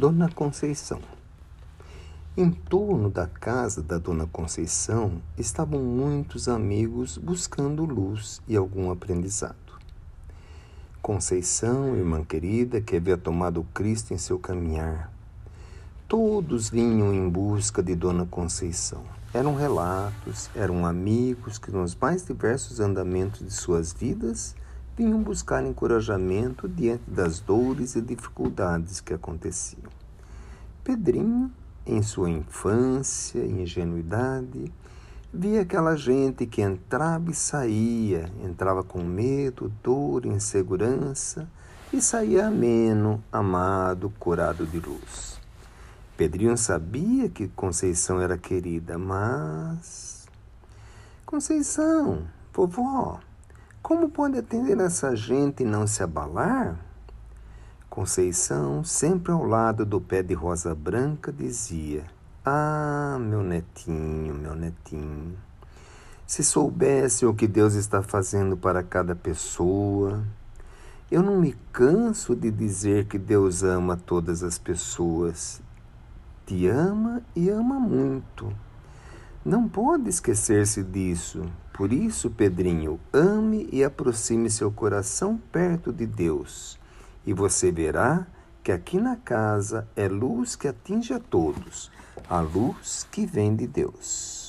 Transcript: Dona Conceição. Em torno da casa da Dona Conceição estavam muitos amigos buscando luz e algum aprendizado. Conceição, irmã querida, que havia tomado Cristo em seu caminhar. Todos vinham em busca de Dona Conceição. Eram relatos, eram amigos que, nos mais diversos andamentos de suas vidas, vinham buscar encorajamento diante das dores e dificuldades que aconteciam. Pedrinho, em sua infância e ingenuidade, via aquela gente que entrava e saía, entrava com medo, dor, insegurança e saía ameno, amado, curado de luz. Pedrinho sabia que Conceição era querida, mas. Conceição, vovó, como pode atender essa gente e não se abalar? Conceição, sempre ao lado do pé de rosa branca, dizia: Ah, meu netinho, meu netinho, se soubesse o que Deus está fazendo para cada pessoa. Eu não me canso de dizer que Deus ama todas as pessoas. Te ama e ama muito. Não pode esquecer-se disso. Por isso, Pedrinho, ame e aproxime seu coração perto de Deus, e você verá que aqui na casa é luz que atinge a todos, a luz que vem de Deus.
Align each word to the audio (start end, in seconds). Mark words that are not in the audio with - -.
Dona 0.00 0.30
Conceição. 0.30 0.98
Em 2.34 2.50
torno 2.50 3.10
da 3.10 3.26
casa 3.26 3.82
da 3.82 3.98
Dona 3.98 4.26
Conceição 4.26 5.20
estavam 5.36 5.78
muitos 5.82 6.48
amigos 6.48 7.18
buscando 7.18 7.84
luz 7.84 8.40
e 8.48 8.56
algum 8.56 8.90
aprendizado. 8.90 9.78
Conceição, 11.02 11.94
irmã 11.94 12.24
querida, 12.24 12.80
que 12.80 12.96
havia 12.96 13.18
tomado 13.18 13.62
Cristo 13.74 14.14
em 14.14 14.16
seu 14.16 14.38
caminhar. 14.38 15.12
Todos 16.08 16.70
vinham 16.70 17.12
em 17.12 17.28
busca 17.28 17.82
de 17.82 17.94
Dona 17.94 18.24
Conceição. 18.24 19.02
Eram 19.34 19.54
relatos, 19.54 20.48
eram 20.54 20.86
amigos 20.86 21.58
que, 21.58 21.70
nos 21.70 21.94
mais 21.94 22.24
diversos 22.24 22.80
andamentos 22.80 23.44
de 23.44 23.52
suas 23.52 23.92
vidas, 23.92 24.56
vinham 25.00 25.22
buscar 25.22 25.64
encorajamento 25.64 26.68
diante 26.68 27.10
das 27.10 27.40
dores 27.40 27.96
e 27.96 28.02
dificuldades 28.02 29.00
que 29.00 29.14
aconteciam. 29.14 29.89
Pedrinho, 30.82 31.52
em 31.86 32.02
sua 32.02 32.30
infância 32.30 33.40
e 33.40 33.62
ingenuidade, 33.62 34.72
via 35.32 35.60
aquela 35.60 35.96
gente 35.96 36.46
que 36.46 36.62
entrava 36.62 37.30
e 37.30 37.34
saía, 37.34 38.32
entrava 38.42 38.82
com 38.82 39.02
medo, 39.04 39.70
dor, 39.82 40.24
insegurança 40.24 41.48
e 41.92 42.00
saía 42.00 42.46
ameno, 42.46 43.22
amado, 43.30 44.12
curado 44.18 44.66
de 44.66 44.78
luz. 44.78 45.38
Pedrinho 46.16 46.56
sabia 46.56 47.28
que 47.28 47.48
Conceição 47.48 48.20
era 48.20 48.36
querida, 48.36 48.98
mas. 48.98 50.26
Conceição, 51.26 52.26
vovó, 52.52 53.20
como 53.82 54.10
pode 54.10 54.38
atender 54.38 54.78
essa 54.80 55.14
gente 55.14 55.62
e 55.62 55.66
não 55.66 55.86
se 55.86 56.02
abalar? 56.02 56.89
Conceição, 57.90 58.84
sempre 58.84 59.32
ao 59.32 59.44
lado 59.44 59.84
do 59.84 60.00
pé 60.00 60.22
de 60.22 60.32
rosa 60.32 60.72
branca, 60.76 61.32
dizia: 61.32 62.04
Ah, 62.44 63.18
meu 63.20 63.42
netinho, 63.42 64.32
meu 64.32 64.54
netinho, 64.54 65.36
se 66.24 66.44
soubesse 66.44 67.26
o 67.26 67.34
que 67.34 67.48
Deus 67.48 67.74
está 67.74 68.00
fazendo 68.00 68.56
para 68.56 68.84
cada 68.84 69.16
pessoa. 69.16 70.22
Eu 71.10 71.20
não 71.20 71.40
me 71.40 71.56
canso 71.72 72.36
de 72.36 72.48
dizer 72.48 73.06
que 73.06 73.18
Deus 73.18 73.64
ama 73.64 73.96
todas 73.96 74.44
as 74.44 74.56
pessoas. 74.56 75.60
Te 76.46 76.68
ama 76.68 77.20
e 77.34 77.50
ama 77.50 77.80
muito. 77.80 78.54
Não 79.44 79.68
pode 79.68 80.08
esquecer-se 80.08 80.84
disso. 80.84 81.50
Por 81.72 81.92
isso, 81.92 82.30
Pedrinho, 82.30 83.00
ame 83.12 83.68
e 83.72 83.82
aproxime 83.82 84.48
seu 84.48 84.70
coração 84.70 85.40
perto 85.50 85.92
de 85.92 86.06
Deus, 86.06 86.78
e 87.26 87.32
você 87.32 87.70
verá 87.70 88.26
que 88.62 88.72
aqui 88.72 88.98
na 88.98 89.16
casa 89.16 89.88
é 89.96 90.08
luz 90.08 90.56
que 90.56 90.68
atinge 90.68 91.12
a 91.12 91.18
todos, 91.18 91.90
a 92.28 92.40
luz 92.40 93.06
que 93.10 93.26
vem 93.26 93.54
de 93.54 93.66
Deus. 93.66 94.39